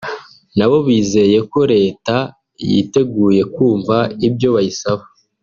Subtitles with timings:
[0.57, 2.15] nabo bizeye ko Leta
[2.71, 3.95] yiteguye kumva
[4.27, 5.03] ibyo bayisaba